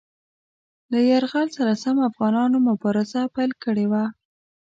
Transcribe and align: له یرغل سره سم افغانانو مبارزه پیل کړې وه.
له 0.91 0.99
یرغل 1.11 1.47
سره 1.57 1.73
سم 1.83 1.97
افغانانو 2.09 2.57
مبارزه 2.69 3.21
پیل 3.35 3.51
کړې 3.63 3.85
وه. 3.91 4.03